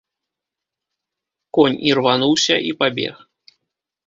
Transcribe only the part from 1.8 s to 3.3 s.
ірвануўся і пабег.